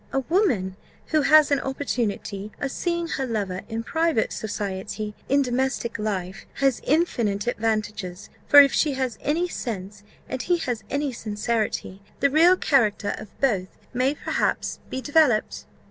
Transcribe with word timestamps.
A 0.11 0.21
woman 0.21 0.77
who 1.09 1.21
has 1.21 1.51
an 1.51 1.59
opportunity 1.59 2.51
of 2.59 2.71
seeing 2.71 3.07
her 3.07 3.25
lover 3.27 3.61
in 3.69 3.83
private 3.83 4.33
society, 4.33 5.13
in 5.29 5.43
domestic 5.43 5.99
life, 5.99 6.47
has 6.55 6.81
infinite 6.85 7.45
advantages; 7.45 8.31
for 8.47 8.59
if 8.61 8.73
she 8.73 8.93
has 8.93 9.19
any 9.21 9.47
sense, 9.47 10.01
and 10.27 10.41
he 10.41 10.57
has 10.57 10.83
any 10.89 11.11
sincerity, 11.13 12.01
the 12.19 12.31
real 12.31 12.57
character 12.57 13.13
of 13.19 13.39
both 13.39 13.77
may 13.93 14.15
perhaps 14.15 14.79
be 14.89 15.01
developed." 15.01 15.65